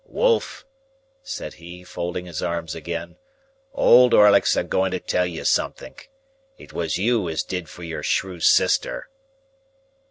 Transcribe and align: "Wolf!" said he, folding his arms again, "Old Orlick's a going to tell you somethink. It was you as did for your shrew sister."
"Wolf!" 0.07 0.65
said 1.21 1.53
he, 1.53 1.83
folding 1.83 2.25
his 2.25 2.41
arms 2.41 2.73
again, 2.73 3.17
"Old 3.71 4.15
Orlick's 4.15 4.55
a 4.55 4.63
going 4.63 4.89
to 4.89 4.99
tell 4.99 5.27
you 5.27 5.45
somethink. 5.45 6.09
It 6.57 6.73
was 6.73 6.97
you 6.97 7.29
as 7.29 7.43
did 7.43 7.69
for 7.69 7.83
your 7.83 8.01
shrew 8.01 8.39
sister." 8.39 9.09